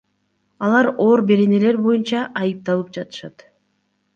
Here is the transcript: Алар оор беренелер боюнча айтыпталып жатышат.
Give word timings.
Алар 0.67 0.87
оор 1.07 1.23
беренелер 1.31 1.79
боюнча 1.89 2.25
айтыпталып 2.45 2.91
жатышат. 2.99 3.47